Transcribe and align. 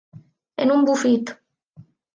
En 0.65 0.73
un 0.77 0.89
bufit. 0.89 1.37